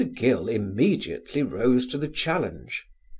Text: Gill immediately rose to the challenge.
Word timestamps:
Gill 0.15 0.47
immediately 0.47 1.43
rose 1.43 1.85
to 1.85 1.97
the 1.99 2.07
challenge. 2.07 2.87